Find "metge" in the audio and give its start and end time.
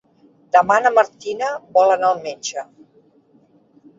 2.25-2.65